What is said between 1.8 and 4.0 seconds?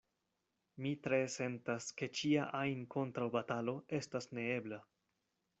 ke ĉia ajn kontraŭbatalo